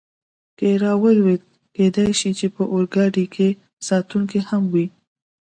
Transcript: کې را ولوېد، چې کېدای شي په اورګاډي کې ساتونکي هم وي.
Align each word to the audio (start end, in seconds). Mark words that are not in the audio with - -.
کې 0.57 0.69
را 0.81 0.93
ولوېد، 1.01 1.41
چې 1.47 1.53
کېدای 1.75 2.09
شي 2.19 2.47
په 2.55 2.63
اورګاډي 2.73 3.25
کې 3.35 3.49
ساتونکي 3.87 4.39
هم 4.49 4.63
وي. 4.73 4.85